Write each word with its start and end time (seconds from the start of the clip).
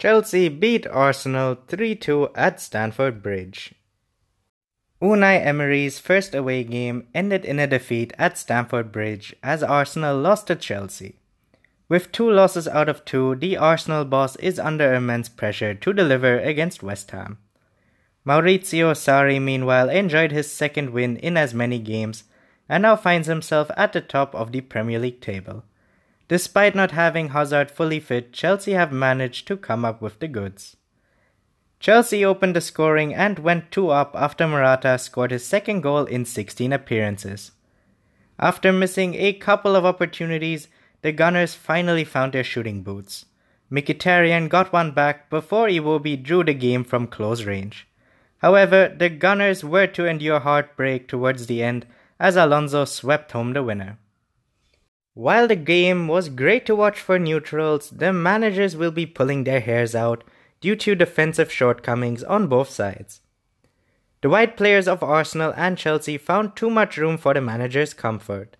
Chelsea 0.00 0.48
beat 0.48 0.86
Arsenal 0.86 1.58
3 1.68 1.94
2 1.94 2.30
at 2.34 2.58
Stamford 2.58 3.22
Bridge. 3.22 3.74
Unai 5.02 5.44
Emery's 5.44 5.98
first 5.98 6.34
away 6.34 6.64
game 6.64 7.06
ended 7.14 7.44
in 7.44 7.58
a 7.58 7.66
defeat 7.66 8.14
at 8.16 8.38
Stamford 8.38 8.92
Bridge 8.92 9.36
as 9.42 9.62
Arsenal 9.62 10.16
lost 10.16 10.46
to 10.46 10.56
Chelsea. 10.56 11.16
With 11.90 12.12
two 12.12 12.30
losses 12.30 12.66
out 12.66 12.88
of 12.88 13.04
two, 13.04 13.34
the 13.34 13.58
Arsenal 13.58 14.06
boss 14.06 14.36
is 14.36 14.58
under 14.58 14.94
immense 14.94 15.28
pressure 15.28 15.74
to 15.74 15.92
deliver 15.92 16.38
against 16.38 16.82
West 16.82 17.10
Ham. 17.10 17.36
Maurizio 18.26 18.94
Sarri, 18.94 19.38
meanwhile, 19.38 19.90
enjoyed 19.90 20.32
his 20.32 20.50
second 20.50 20.94
win 20.94 21.18
in 21.18 21.36
as 21.36 21.52
many 21.52 21.78
games 21.78 22.24
and 22.70 22.84
now 22.84 22.96
finds 22.96 23.28
himself 23.28 23.70
at 23.76 23.92
the 23.92 24.00
top 24.00 24.34
of 24.34 24.52
the 24.52 24.62
Premier 24.62 24.98
League 24.98 25.20
table. 25.20 25.62
Despite 26.30 26.76
not 26.76 26.92
having 26.92 27.30
Hazard 27.30 27.72
fully 27.72 27.98
fit, 27.98 28.32
Chelsea 28.32 28.70
have 28.74 28.92
managed 28.92 29.48
to 29.48 29.56
come 29.56 29.84
up 29.84 30.00
with 30.00 30.20
the 30.20 30.28
goods. 30.28 30.76
Chelsea 31.80 32.24
opened 32.24 32.54
the 32.54 32.60
scoring 32.60 33.12
and 33.12 33.40
went 33.40 33.72
2 33.72 33.90
up 33.90 34.14
after 34.14 34.46
Morata 34.46 34.96
scored 34.96 35.32
his 35.32 35.44
second 35.44 35.80
goal 35.80 36.04
in 36.04 36.24
16 36.24 36.72
appearances. 36.72 37.50
After 38.38 38.72
missing 38.72 39.16
a 39.16 39.32
couple 39.32 39.74
of 39.74 39.84
opportunities, 39.84 40.68
the 41.02 41.10
Gunners 41.10 41.56
finally 41.56 42.04
found 42.04 42.32
their 42.32 42.44
shooting 42.44 42.84
boots. 42.84 43.24
Mkhitaryan 43.72 44.48
got 44.48 44.72
one 44.72 44.92
back 44.92 45.30
before 45.30 45.66
Iwobi 45.66 46.22
drew 46.22 46.44
the 46.44 46.54
game 46.54 46.84
from 46.84 47.08
close 47.08 47.42
range. 47.42 47.88
However, 48.38 48.94
the 48.96 49.08
Gunners 49.10 49.64
were 49.64 49.88
to 49.88 50.06
endure 50.06 50.38
heartbreak 50.38 51.08
towards 51.08 51.48
the 51.48 51.60
end 51.60 51.86
as 52.20 52.36
Alonso 52.36 52.84
swept 52.84 53.32
home 53.32 53.52
the 53.52 53.64
winner. 53.64 53.98
While 55.20 55.48
the 55.48 55.56
game 55.56 56.08
was 56.08 56.30
great 56.30 56.64
to 56.64 56.74
watch 56.74 56.98
for 56.98 57.18
neutrals, 57.18 57.90
the 57.90 58.10
managers 58.10 58.74
will 58.74 58.90
be 58.90 59.04
pulling 59.04 59.44
their 59.44 59.60
hairs 59.60 59.94
out 59.94 60.24
due 60.62 60.74
to 60.76 60.94
defensive 60.94 61.52
shortcomings 61.52 62.24
on 62.24 62.46
both 62.46 62.70
sides. 62.70 63.20
The 64.22 64.30
white 64.30 64.56
players 64.56 64.88
of 64.88 65.02
Arsenal 65.02 65.52
and 65.58 65.76
Chelsea 65.76 66.16
found 66.16 66.56
too 66.56 66.70
much 66.70 66.96
room 66.96 67.18
for 67.18 67.34
the 67.34 67.42
manager's 67.42 67.92
comfort. 67.92 68.56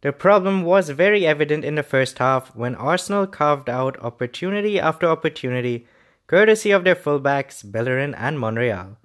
The 0.00 0.14
problem 0.14 0.62
was 0.62 0.88
very 0.88 1.26
evident 1.26 1.62
in 1.62 1.74
the 1.74 1.82
first 1.82 2.16
half 2.16 2.56
when 2.56 2.74
Arsenal 2.76 3.26
carved 3.26 3.68
out 3.68 4.02
opportunity 4.02 4.80
after 4.80 5.06
opportunity, 5.06 5.86
courtesy 6.26 6.70
of 6.70 6.84
their 6.84 6.96
fullbacks 6.96 7.70
Bellerin 7.70 8.14
and 8.14 8.40
Monreal. 8.40 8.96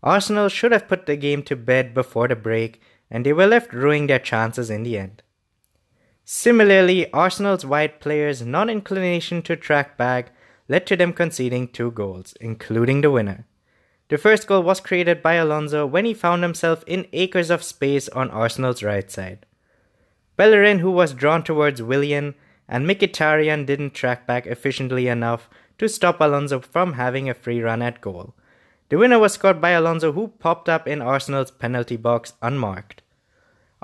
Arsenal 0.00 0.48
should 0.48 0.70
have 0.70 0.86
put 0.86 1.06
the 1.06 1.16
game 1.16 1.42
to 1.42 1.56
bed 1.56 1.92
before 1.92 2.28
the 2.28 2.36
break, 2.36 2.80
and 3.10 3.26
they 3.26 3.32
were 3.32 3.48
left 3.48 3.72
ruining 3.72 4.06
their 4.06 4.20
chances 4.20 4.70
in 4.70 4.84
the 4.84 4.96
end. 4.96 5.23
Similarly, 6.24 7.12
Arsenal's 7.12 7.66
wide 7.66 8.00
players' 8.00 8.42
non 8.42 8.70
inclination 8.70 9.42
to 9.42 9.56
track 9.56 9.98
back 9.98 10.32
led 10.68 10.86
to 10.86 10.96
them 10.96 11.12
conceding 11.12 11.68
two 11.68 11.90
goals, 11.90 12.34
including 12.40 13.02
the 13.02 13.10
winner. 13.10 13.46
The 14.08 14.16
first 14.16 14.46
goal 14.46 14.62
was 14.62 14.80
created 14.80 15.22
by 15.22 15.34
Alonso 15.34 15.84
when 15.84 16.06
he 16.06 16.14
found 16.14 16.42
himself 16.42 16.82
in 16.86 17.08
acres 17.12 17.50
of 17.50 17.62
space 17.62 18.08
on 18.10 18.30
Arsenal's 18.30 18.82
right 18.82 19.10
side. 19.10 19.44
Bellerin, 20.36 20.78
who 20.78 20.90
was 20.90 21.12
drawn 21.12 21.42
towards 21.42 21.82
Willian, 21.82 22.34
and 22.68 22.86
Mkhitaryan 22.86 23.66
didn't 23.66 23.92
track 23.92 24.26
back 24.26 24.46
efficiently 24.46 25.08
enough 25.08 25.48
to 25.78 25.88
stop 25.88 26.20
Alonso 26.20 26.60
from 26.60 26.94
having 26.94 27.28
a 27.28 27.34
free 27.34 27.60
run 27.60 27.82
at 27.82 28.00
goal. 28.00 28.34
The 28.88 28.96
winner 28.96 29.18
was 29.18 29.34
scored 29.34 29.60
by 29.60 29.70
Alonso, 29.70 30.12
who 30.12 30.28
popped 30.28 30.68
up 30.68 30.88
in 30.88 31.02
Arsenal's 31.02 31.50
penalty 31.50 31.96
box 31.96 32.32
unmarked. 32.40 33.02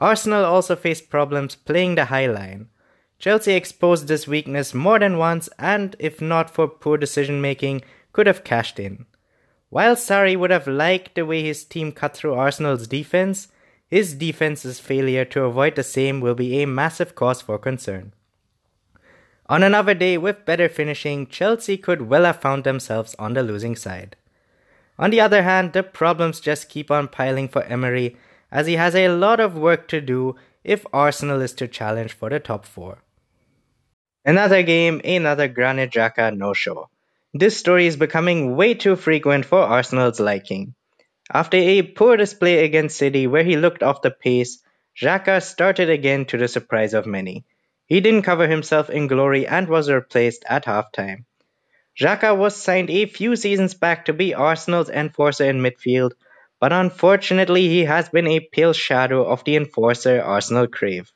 Arsenal 0.00 0.44
also 0.44 0.74
faced 0.74 1.10
problems 1.10 1.54
playing 1.54 1.94
the 1.94 2.06
high 2.06 2.26
line. 2.26 2.68
Chelsea 3.18 3.52
exposed 3.52 4.08
this 4.08 4.26
weakness 4.26 4.72
more 4.72 4.98
than 4.98 5.18
once 5.18 5.48
and, 5.58 5.94
if 5.98 6.22
not 6.22 6.48
for 6.48 6.66
poor 6.66 6.96
decision 6.96 7.40
making, 7.40 7.82
could 8.12 8.26
have 8.26 8.44
cashed 8.44 8.80
in. 8.80 9.04
While 9.68 9.94
Sarri 9.94 10.36
would 10.36 10.50
have 10.50 10.66
liked 10.66 11.14
the 11.14 11.26
way 11.26 11.42
his 11.42 11.64
team 11.64 11.92
cut 11.92 12.16
through 12.16 12.34
Arsenal's 12.34 12.88
defense, 12.88 13.48
his 13.86 14.14
defense's 14.14 14.80
failure 14.80 15.24
to 15.26 15.44
avoid 15.44 15.76
the 15.76 15.82
same 15.82 16.20
will 16.20 16.34
be 16.34 16.62
a 16.62 16.66
massive 16.66 17.14
cause 17.14 17.42
for 17.42 17.58
concern. 17.58 18.14
On 19.48 19.62
another 19.62 19.94
day 19.94 20.16
with 20.16 20.44
better 20.46 20.68
finishing, 20.68 21.26
Chelsea 21.26 21.76
could 21.76 22.02
well 22.02 22.24
have 22.24 22.40
found 22.40 22.64
themselves 22.64 23.14
on 23.18 23.34
the 23.34 23.42
losing 23.42 23.76
side. 23.76 24.16
On 24.98 25.10
the 25.10 25.20
other 25.20 25.42
hand, 25.42 25.72
the 25.72 25.82
problems 25.82 26.40
just 26.40 26.68
keep 26.68 26.90
on 26.90 27.08
piling 27.08 27.48
for 27.48 27.62
Emery 27.64 28.16
as 28.50 28.66
he 28.66 28.74
has 28.74 28.94
a 28.94 29.08
lot 29.08 29.40
of 29.40 29.56
work 29.56 29.88
to 29.88 30.00
do 30.00 30.36
if 30.64 30.86
Arsenal 30.92 31.40
is 31.40 31.52
to 31.54 31.68
challenge 31.68 32.12
for 32.12 32.30
the 32.30 32.40
top 32.40 32.64
four. 32.64 32.98
Another 34.24 34.62
game, 34.62 35.00
another 35.04 35.48
Granit 35.48 35.92
Xhaka 35.92 36.36
no-show. 36.36 36.88
This 37.32 37.56
story 37.56 37.86
is 37.86 37.96
becoming 37.96 38.56
way 38.56 38.74
too 38.74 38.96
frequent 38.96 39.44
for 39.44 39.60
Arsenal's 39.60 40.20
liking. 40.20 40.74
After 41.32 41.56
a 41.56 41.82
poor 41.82 42.16
display 42.16 42.64
against 42.64 42.98
City 42.98 43.26
where 43.26 43.44
he 43.44 43.56
looked 43.56 43.82
off 43.82 44.02
the 44.02 44.10
pace, 44.10 44.62
Xhaka 45.00 45.42
started 45.42 45.88
again 45.88 46.24
to 46.26 46.36
the 46.36 46.48
surprise 46.48 46.92
of 46.92 47.06
many. 47.06 47.44
He 47.86 48.00
didn't 48.00 48.22
cover 48.22 48.48
himself 48.48 48.90
in 48.90 49.06
glory 49.06 49.46
and 49.46 49.68
was 49.68 49.90
replaced 49.90 50.44
at 50.48 50.64
halftime. 50.64 51.24
Xhaka 51.98 52.36
was 52.36 52.56
signed 52.56 52.90
a 52.90 53.06
few 53.06 53.36
seasons 53.36 53.74
back 53.74 54.04
to 54.06 54.12
be 54.12 54.34
Arsenal's 54.34 54.90
enforcer 54.90 55.44
in 55.44 55.60
midfield, 55.60 56.12
but 56.60 56.72
unfortunately 56.72 57.68
he 57.68 57.84
has 57.84 58.10
been 58.10 58.26
a 58.28 58.46
pale 58.52 58.74
shadow 58.74 59.24
of 59.24 59.42
the 59.44 59.56
enforcer 59.56 60.20
Arsenal 60.20 60.66
crave. 60.66 61.10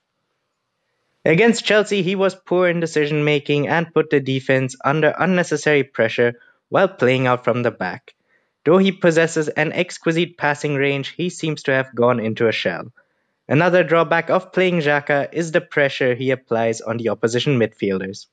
Against 1.25 1.65
Chelsea, 1.65 2.03
he 2.03 2.17
was 2.17 2.35
poor 2.35 2.69
in 2.69 2.81
decision 2.81 3.25
making 3.25 3.69
and 3.69 3.93
put 3.95 4.11
the 4.11 4.21
defense 4.21 4.77
under 4.85 5.15
unnecessary 5.19 5.85
pressure 5.85 6.35
while 6.69 6.89
playing 6.89 7.27
out 7.27 7.45
from 7.45 7.63
the 7.63 7.71
back. 7.71 8.15
Though 8.65 8.79
he 8.79 8.93
possesses 8.93 9.49
an 9.49 9.73
exquisite 9.73 10.37
passing 10.39 10.75
range, 10.75 11.11
he 11.11 11.29
seems 11.29 11.63
to 11.65 11.73
have 11.73 11.95
gone 11.95 12.21
into 12.21 12.49
a 12.49 12.53
shell. 12.53 12.93
Another 13.47 13.85
drawback 13.85 14.31
of 14.31 14.53
playing 14.53 14.81
Xhaka 14.81 15.29
is 15.33 15.53
the 15.53 15.61
pressure 15.61 16.15
he 16.15 16.31
applies 16.31 16.81
on 16.81 16.97
the 16.97 17.11
opposition 17.11 17.59
midfielders. 17.59 18.27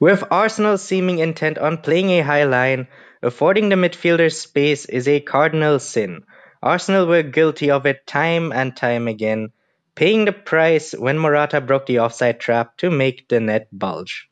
With 0.00 0.24
Arsenal 0.30 0.78
seeming 0.78 1.18
intent 1.18 1.58
on 1.58 1.78
playing 1.78 2.10
a 2.10 2.20
high 2.22 2.44
line, 2.44 2.88
Affording 3.24 3.70
the 3.70 3.76
midfielders 3.76 4.34
space 4.34 4.84
is 4.84 5.08
a 5.08 5.18
cardinal 5.18 5.78
sin. 5.78 6.24
Arsenal 6.62 7.06
were 7.06 7.22
guilty 7.22 7.70
of 7.70 7.86
it 7.86 8.06
time 8.06 8.52
and 8.52 8.76
time 8.76 9.08
again, 9.08 9.50
paying 9.94 10.26
the 10.26 10.32
price 10.32 10.92
when 10.92 11.18
Morata 11.18 11.62
broke 11.62 11.86
the 11.86 12.00
offside 12.00 12.38
trap 12.38 12.76
to 12.76 12.90
make 12.90 13.26
the 13.28 13.40
net 13.40 13.68
bulge. 13.72 14.28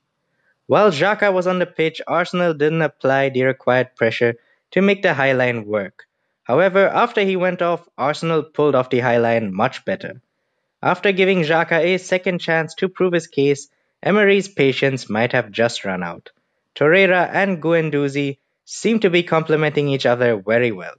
While 0.66 0.90
Xhaka 0.90 1.32
was 1.32 1.46
on 1.46 1.58
the 1.58 1.64
pitch, 1.64 2.02
Arsenal 2.06 2.52
didn't 2.52 2.82
apply 2.82 3.30
the 3.30 3.44
required 3.44 3.96
pressure 3.96 4.34
to 4.72 4.82
make 4.82 5.00
the 5.00 5.14
high 5.14 5.32
line 5.32 5.64
work. 5.64 6.04
However, 6.42 6.86
after 6.86 7.22
he 7.22 7.34
went 7.34 7.62
off, 7.62 7.88
Arsenal 7.96 8.42
pulled 8.42 8.74
off 8.74 8.90
the 8.90 9.00
high 9.00 9.16
line 9.16 9.54
much 9.54 9.86
better. 9.86 10.20
After 10.82 11.12
giving 11.12 11.40
Xhaka 11.44 11.80
a 11.80 11.96
second 11.96 12.42
chance 12.42 12.74
to 12.74 12.90
prove 12.90 13.14
his 13.14 13.26
case, 13.26 13.70
Emery's 14.02 14.48
patience 14.48 15.08
might 15.08 15.32
have 15.32 15.50
just 15.50 15.86
run 15.86 16.02
out. 16.02 16.28
Torreira 16.74 17.30
and 17.32 17.62
Guendouzi 17.62 18.36
seem 18.64 19.00
to 19.00 19.10
be 19.10 19.22
complementing 19.22 19.88
each 19.88 20.06
other 20.06 20.40
very 20.40 20.72
well. 20.72 20.94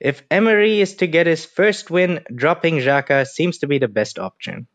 If 0.00 0.22
Emery 0.30 0.80
is 0.80 0.96
to 0.96 1.06
get 1.06 1.26
his 1.26 1.46
first 1.46 1.90
win, 1.90 2.24
dropping 2.34 2.76
Xhaka 2.76 3.26
seems 3.26 3.58
to 3.58 3.66
be 3.66 3.78
the 3.78 3.88
best 3.88 4.18
option. 4.18 4.66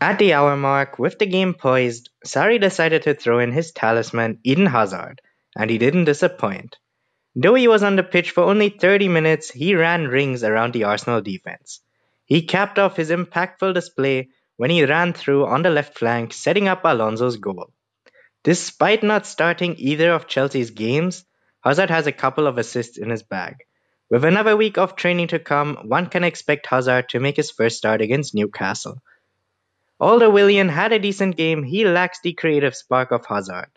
At 0.00 0.18
the 0.18 0.34
hour 0.34 0.56
mark, 0.56 0.98
with 0.98 1.18
the 1.18 1.26
game 1.26 1.54
poised, 1.54 2.10
Sarri 2.26 2.60
decided 2.60 3.02
to 3.02 3.14
throw 3.14 3.38
in 3.38 3.52
his 3.52 3.72
talisman 3.72 4.40
Eden 4.42 4.66
Hazard, 4.66 5.20
and 5.56 5.70
he 5.70 5.78
didn't 5.78 6.04
disappoint. 6.04 6.76
Though 7.34 7.54
he 7.54 7.68
was 7.68 7.82
on 7.82 7.96
the 7.96 8.02
pitch 8.02 8.32
for 8.32 8.42
only 8.42 8.68
30 8.68 9.08
minutes, 9.08 9.50
he 9.50 9.74
ran 9.74 10.08
rings 10.08 10.44
around 10.44 10.74
the 10.74 10.84
Arsenal 10.84 11.22
defense. 11.22 11.80
He 12.26 12.42
capped 12.42 12.78
off 12.78 12.96
his 12.96 13.10
impactful 13.10 13.72
display 13.74 14.28
when 14.56 14.70
he 14.70 14.84
ran 14.84 15.12
through 15.12 15.46
on 15.46 15.62
the 15.62 15.70
left 15.70 15.98
flank, 15.98 16.32
setting 16.32 16.68
up 16.68 16.84
Alonso's 16.84 17.38
goal. 17.38 17.72
Despite 18.44 19.02
not 19.02 19.26
starting 19.26 19.76
either 19.78 20.10
of 20.10 20.26
Chelsea's 20.26 20.70
games, 20.70 21.24
Hazard 21.60 21.90
has 21.90 22.08
a 22.08 22.12
couple 22.12 22.48
of 22.48 22.58
assists 22.58 22.98
in 22.98 23.08
his 23.10 23.22
bag. 23.22 23.64
With 24.10 24.24
another 24.24 24.56
week 24.56 24.78
of 24.78 24.96
training 24.96 25.28
to 25.28 25.38
come, 25.38 25.76
one 25.84 26.06
can 26.06 26.24
expect 26.24 26.66
Hazard 26.66 27.08
to 27.10 27.20
make 27.20 27.36
his 27.36 27.52
first 27.52 27.78
start 27.78 28.00
against 28.00 28.34
Newcastle. 28.34 29.00
Although 30.00 30.30
Willian 30.30 30.68
had 30.68 30.92
a 30.92 30.98
decent 30.98 31.36
game, 31.36 31.62
he 31.62 31.84
lacks 31.84 32.18
the 32.20 32.32
creative 32.32 32.74
spark 32.74 33.12
of 33.12 33.24
Hazard. 33.24 33.70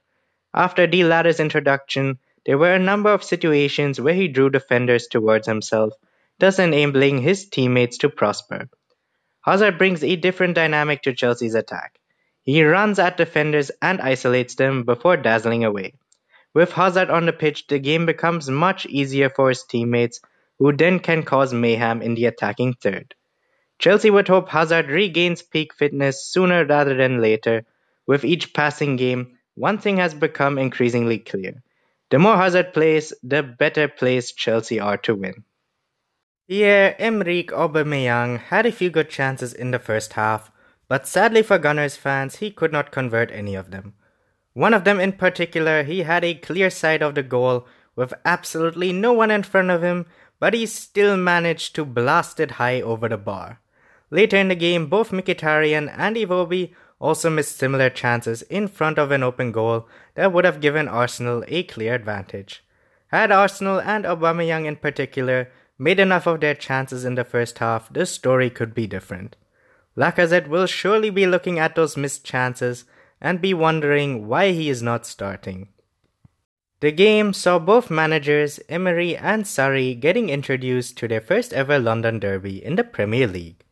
After 0.53 0.87
the 0.87 1.03
latter's 1.03 1.39
introduction, 1.39 2.17
there 2.45 2.57
were 2.57 2.73
a 2.73 2.79
number 2.79 3.11
of 3.13 3.23
situations 3.23 4.01
where 4.01 4.15
he 4.15 4.27
drew 4.27 4.49
defenders 4.49 5.07
towards 5.07 5.47
himself, 5.47 5.93
thus 6.39 6.57
enabling 6.57 7.21
his 7.21 7.47
teammates 7.47 7.99
to 7.99 8.09
prosper. 8.09 8.69
Hazard 9.41 9.77
brings 9.77 10.03
a 10.03 10.15
different 10.15 10.55
dynamic 10.55 11.03
to 11.03 11.13
Chelsea's 11.13 11.55
attack. 11.55 11.99
He 12.45 12.63
runs 12.63 12.99
at 12.99 13.17
defenders 13.17 13.71
and 13.81 13.99
isolates 13.99 14.55
them 14.55 14.83
before 14.83 15.17
dazzling 15.17 15.65
away. 15.65 15.95
With 16.53 16.71
Hazard 16.71 17.09
on 17.09 17.25
the 17.25 17.33
pitch, 17.33 17.67
the 17.67 17.79
game 17.79 18.05
becomes 18.05 18.49
much 18.49 18.85
easier 18.85 19.29
for 19.29 19.49
his 19.49 19.63
teammates, 19.63 20.21
who 20.59 20.71
then 20.71 20.99
can 20.99 21.23
cause 21.23 21.53
mayhem 21.53 22.01
in 22.01 22.15
the 22.15 22.27
attacking 22.27 22.75
third. 22.75 23.15
Chelsea 23.79 24.09
would 24.09 24.27
hope 24.27 24.47
Hazard 24.47 24.89
regains 24.89 25.41
peak 25.41 25.73
fitness 25.73 26.23
sooner 26.23 26.63
rather 26.65 26.95
than 26.95 27.19
later. 27.19 27.65
With 28.07 28.23
each 28.23 28.53
passing 28.53 28.95
game, 28.95 29.37
one 29.55 29.79
thing 29.79 29.97
has 29.97 30.13
become 30.13 30.57
increasingly 30.57 31.19
clear. 31.19 31.61
The 32.11 32.19
more 32.19 32.37
Hazard 32.37 32.73
plays, 32.73 33.11
the 33.23 33.41
better 33.41 33.87
placed 33.87 34.37
Chelsea 34.37 34.79
are 34.79 34.97
to 34.97 35.15
win. 35.15 35.43
Pierre-Emerick 36.47 37.47
Aubameyang 37.47 38.39
had 38.39 38.67
a 38.67 38.71
few 38.71 38.91
good 38.91 39.09
chances 39.09 39.53
in 39.53 39.71
the 39.71 39.79
first 39.79 40.13
half, 40.13 40.51
but 40.87 41.07
sadly 41.07 41.41
for 41.41 41.57
Gunners 41.57 41.97
fans, 41.97 42.37
he 42.37 42.51
could 42.51 42.71
not 42.71 42.91
convert 42.91 43.31
any 43.31 43.55
of 43.55 43.71
them. 43.71 43.93
One 44.53 44.73
of 44.73 44.83
them 44.83 44.99
in 44.99 45.13
particular, 45.13 45.83
he 45.83 46.03
had 46.03 46.23
a 46.23 46.35
clear 46.35 46.69
sight 46.69 47.01
of 47.01 47.15
the 47.15 47.23
goal 47.23 47.67
with 47.95 48.13
absolutely 48.23 48.93
no 48.93 49.13
one 49.13 49.31
in 49.31 49.43
front 49.43 49.69
of 49.69 49.83
him, 49.83 50.05
but 50.39 50.53
he 50.53 50.65
still 50.65 51.17
managed 51.17 51.75
to 51.75 51.85
blast 51.85 52.39
it 52.39 52.51
high 52.51 52.81
over 52.81 53.09
the 53.09 53.17
bar. 53.17 53.59
Later 54.11 54.37
in 54.37 54.49
the 54.49 54.55
game, 54.55 54.87
both 54.87 55.11
Mkhitaryan 55.11 55.93
and 55.97 56.15
Iwobi 56.15 56.73
also 56.99 57.29
missed 57.29 57.57
similar 57.57 57.89
chances 57.89 58.43
in 58.43 58.67
front 58.67 58.97
of 58.97 59.11
an 59.11 59.23
open 59.23 59.51
goal 59.51 59.87
that 60.15 60.31
would 60.31 60.45
have 60.45 60.61
given 60.61 60.87
Arsenal 60.87 61.43
a 61.47 61.63
clear 61.63 61.93
advantage. 61.93 62.63
Had 63.07 63.31
Arsenal 63.31 63.79
and 63.81 64.05
Aubameyang 64.05 64.65
in 64.65 64.77
particular 64.77 65.51
made 65.77 65.99
enough 65.99 66.27
of 66.27 66.39
their 66.39 66.55
chances 66.55 67.03
in 67.03 67.15
the 67.15 67.25
first 67.25 67.59
half, 67.59 67.91
the 67.91 68.05
story 68.05 68.49
could 68.49 68.73
be 68.73 68.87
different. 68.87 69.35
Lacazette 69.97 70.47
will 70.47 70.65
surely 70.65 71.09
be 71.09 71.25
looking 71.25 71.57
at 71.57 71.75
those 71.75 71.95
missed 71.95 72.25
chances 72.25 72.85
and 73.21 73.41
be 73.41 73.53
wondering 73.53 74.27
why 74.27 74.51
he 74.51 74.69
is 74.69 74.81
not 74.83 75.05
starting. 75.05 75.69
The 76.81 76.91
game 76.91 77.31
saw 77.33 77.57
both 77.57 77.89
managers, 77.89 78.59
Emery 78.67 79.15
and 79.15 79.45
Sarri, 79.45 79.99
getting 79.99 80.29
introduced 80.29 80.97
to 80.97 81.07
their 81.07 81.21
first 81.21 81.53
ever 81.53 81.79
London 81.79 82.19
derby 82.19 82.63
in 82.63 82.75
the 82.75 82.83
Premier 82.83 83.27
League. 83.27 83.63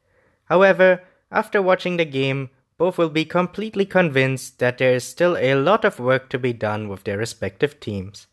However, 0.45 1.03
after 1.29 1.61
watching 1.61 1.97
the 1.97 2.05
game, 2.05 2.49
both 2.77 2.97
will 2.97 3.09
be 3.09 3.25
completely 3.25 3.85
convinced 3.85 4.59
that 4.59 4.77
there 4.77 4.93
is 4.93 5.03
still 5.03 5.37
a 5.37 5.55
lot 5.55 5.83
of 5.85 5.99
work 5.99 6.29
to 6.29 6.39
be 6.39 6.53
done 6.53 6.87
with 6.87 7.03
their 7.03 7.17
respective 7.17 7.79
teams. 7.79 8.27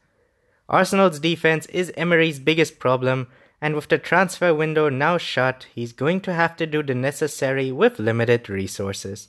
Arsenal's 0.69 1.19
defense 1.19 1.67
is 1.67 1.93
Emery's 1.97 2.39
biggest 2.39 2.79
problem, 2.79 3.27
and 3.61 3.75
with 3.75 3.89
the 3.89 3.99
transfer 3.99 4.55
window 4.55 4.89
now 4.89 5.19
shut, 5.19 5.67
he's 5.75 5.93
going 5.93 6.21
to 6.23 6.33
have 6.33 6.57
to 6.57 6.67
do 6.67 6.83
the 6.83 6.95
necessary 6.95 7.71
with 7.71 7.99
limited 7.99 8.49
resources. 8.49 9.29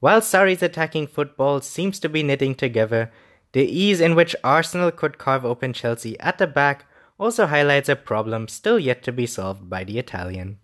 While 0.00 0.22
Sarri's 0.22 0.62
attacking 0.62 1.08
football 1.08 1.60
seems 1.60 2.00
to 2.00 2.08
be 2.08 2.22
knitting 2.22 2.54
together, 2.54 3.12
the 3.52 3.64
ease 3.64 4.00
in 4.00 4.14
which 4.14 4.36
Arsenal 4.42 4.90
could 4.90 5.18
carve 5.18 5.44
open 5.44 5.72
Chelsea 5.72 6.18
at 6.20 6.38
the 6.38 6.46
back 6.46 6.86
also 7.18 7.46
highlights 7.46 7.88
a 7.88 7.96
problem 7.96 8.48
still 8.48 8.78
yet 8.78 9.02
to 9.02 9.12
be 9.12 9.26
solved 9.26 9.68
by 9.68 9.84
the 9.84 9.98
Italian. 9.98 10.58